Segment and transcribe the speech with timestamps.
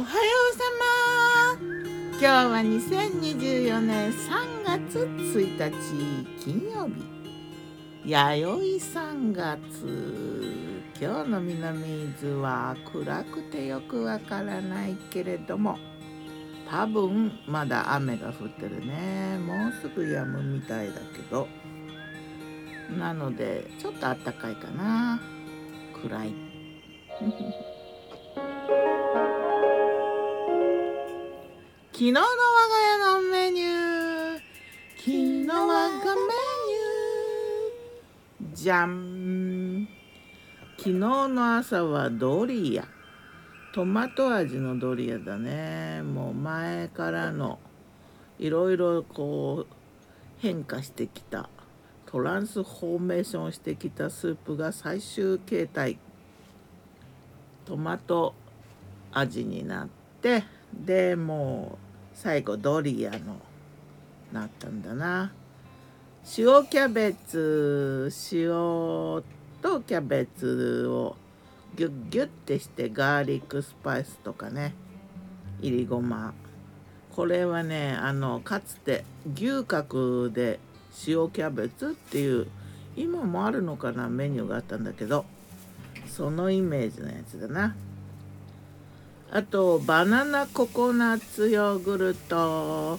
[0.00, 0.64] おはようさ
[1.58, 1.68] ま。
[2.12, 7.04] 今日は2024年3月1日金曜日。
[8.06, 10.88] 弥生3月。
[10.98, 15.76] 今日の南伊豆は暗くてよくわからないけれども
[16.70, 19.38] 多分まだ雨が降ってるね。
[19.38, 21.46] もうすぐ止むみたいだけど。
[22.98, 25.20] なのでちょっとあったかいかな。
[26.02, 26.34] 暗い。
[32.00, 32.30] 昨日の我が
[32.80, 34.40] 家のメニュー
[34.96, 36.22] 昨日我がメ
[38.40, 39.86] ニューじゃん
[40.78, 42.88] 昨日の朝はドリア
[43.74, 46.00] トマト味のドリアだね。
[46.00, 47.58] もう前からの
[48.38, 49.74] いろいろこう
[50.38, 51.50] 変化してきた。
[52.06, 55.98] トランスフォーメーションしてきたスープが最終形態。
[57.66, 58.32] トマト
[59.12, 59.88] 味になっ
[60.22, 60.44] て。
[60.72, 61.89] でもう
[62.22, 63.36] 最後ドリアの
[64.30, 65.32] なったんだな。
[66.36, 68.50] 塩キャベツ塩
[69.62, 71.16] とキャベツを
[71.76, 74.74] ギュッギュッてしてガーリックスパイスとかね。
[75.62, 76.34] いりごま。
[77.16, 79.02] これはねあのかつて
[79.34, 80.60] 牛角で
[81.06, 82.48] 塩キャベツっていう
[82.96, 85.24] 今もあるのかなメニューがあったんだけど
[86.06, 87.74] そのイメージのやつだな。
[89.32, 92.98] あとバナナココナッツヨーグルト。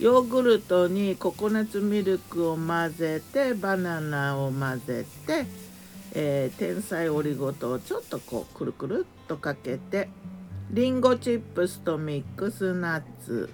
[0.00, 5.46] ヨーグルトにココナッツミルクを混ぜてバナナを混ぜて、
[6.14, 10.08] えー、天才オリゴ糖をちょっとこうくるくるっとかけて
[10.70, 13.48] リンゴチップスとミックスナッツ。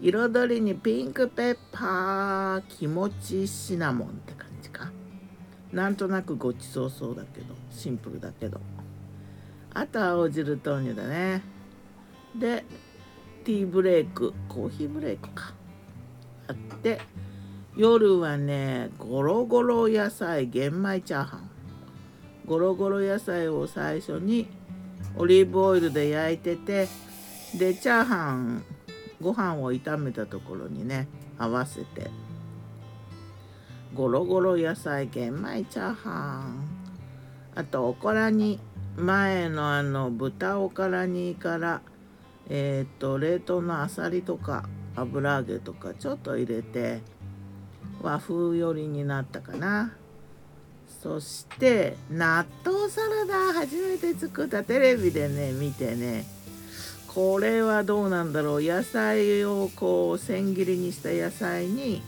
[0.00, 4.90] 彩りにピンクペッパー気持ちシナモンって感じか。
[5.72, 8.60] なんとなくごちそうそうだけどシンプルだけど。
[9.78, 11.42] あと青汁豆乳だね。
[12.34, 12.64] で
[13.44, 15.52] ティーブレイクコーヒーブレイクか。
[16.48, 16.98] あって
[17.76, 21.50] 夜はねゴロゴロ野菜玄米チャーハン。
[22.46, 24.48] ゴロゴロ野菜を最初に
[25.14, 26.88] オリーブオイルで焼いてて
[27.58, 28.64] でチャーハン
[29.20, 31.06] ご飯を炒めたところにね
[31.36, 32.10] 合わせて。
[33.94, 36.66] ゴロゴロ野菜玄米チャーハン。
[37.54, 38.58] あとおこらに
[38.96, 41.82] 前のあの豚おからにから
[42.48, 47.00] えっ、と冷凍のあさりとか油揚げとかちょっと入れて
[48.00, 49.92] 和風寄りになったかな。
[51.02, 56.24] そして納豆サラダ初めて作ったテレビでね見てね
[57.06, 58.62] これはどうなんだろう。
[58.62, 62.02] 野菜をこう千切りにした野菜に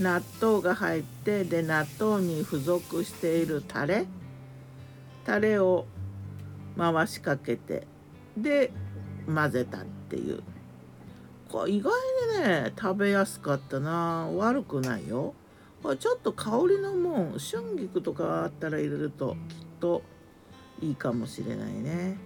[0.00, 4.06] 納豆が入ってで納豆に付属しているタレ。
[5.24, 5.86] タレを
[6.76, 7.86] 回しかけて
[8.36, 8.70] で
[9.26, 10.42] 混ぜたっていう。
[11.50, 11.92] これ意外
[12.40, 14.28] にね食べやすかったな。
[14.34, 15.34] 悪くないよ。
[15.82, 20.02] これちょっと香りのもん春菊とかあったら入れるときっと
[20.80, 22.18] いいかもしれないね。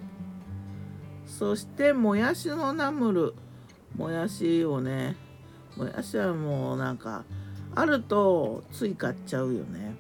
[1.27, 3.35] そしてもやしのナムル。
[3.97, 5.17] もやしをね
[5.77, 7.25] もやしはもうなんか
[7.75, 9.97] あるとつい買っちゃうよね。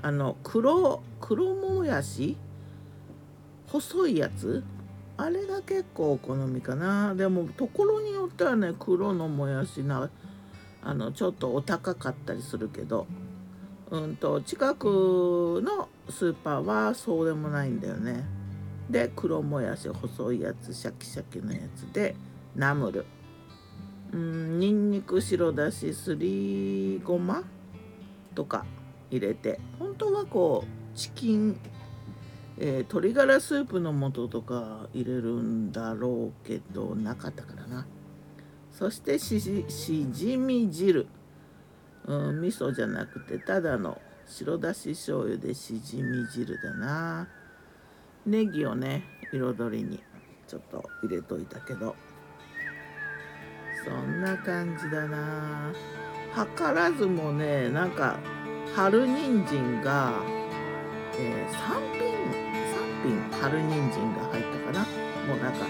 [0.00, 2.36] あの黒黒もやし
[3.70, 4.62] 細いやつ？
[5.16, 7.14] あれが結構お好みかな。
[7.14, 10.10] でもところによってはね黒のもやしな
[10.82, 13.06] あのちょっとお高かったりするけど。
[13.90, 18.24] うんと近くのスーパーはそうでもないんだよね。
[18.88, 22.14] で黒もやし細いやつシャキシャキのやつで
[22.54, 23.04] ナムル。
[24.12, 27.42] うんにんにく白だしすりごま
[28.36, 28.64] とか
[29.10, 31.58] 入れて本当はこうチキン
[32.62, 37.86] えー、鶏ガラスープの素とか入れるんだろうけどなかったからな。
[38.70, 41.06] そしてししじみ汁、
[42.04, 47.28] うん、味噌じゃなくてただの白だし醤油でしじみ汁だな。
[48.26, 49.98] ネギをね彩りに
[50.46, 51.96] ちょっと入れといたけど。
[53.82, 55.72] そんな感じだな。
[56.34, 58.18] 図らずもねなんか
[58.76, 60.12] 春人参が、
[61.18, 62.09] えー、3
[63.02, 64.86] 品品春人参が入ったかな。
[65.26, 65.66] もうなんか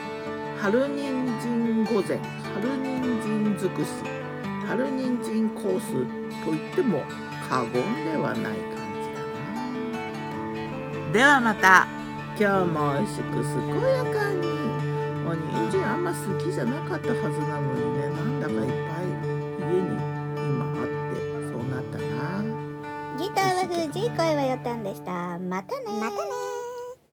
[0.61, 2.19] 春人参御膳
[2.55, 3.89] 春人参尽くし
[4.67, 5.93] 春人参コース
[6.45, 7.03] と言っても
[7.49, 7.73] 過言
[8.05, 8.55] ではない感
[9.03, 9.21] じだ
[11.07, 11.13] な。
[11.13, 11.87] ではまた。
[12.39, 14.47] 今日も美味しく健やかに。
[15.25, 19.05] もう人参あんま好きじゃなかったはずなのにねなんだかいっぱい
[19.61, 19.87] 家に
[20.37, 22.09] 今あってそうなったな。
[23.19, 25.39] ギターは藤井声はよたんでした。
[25.39, 26.40] またねまたね